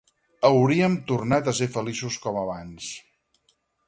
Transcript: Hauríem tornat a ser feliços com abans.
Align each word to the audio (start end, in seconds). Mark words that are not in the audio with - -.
Hauríem 0.47 0.95
tornat 1.11 1.49
a 1.51 1.53
ser 1.59 1.67
feliços 1.75 2.17
com 2.23 2.39
abans. 2.45 2.89